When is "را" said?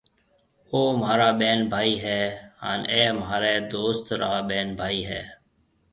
4.21-4.31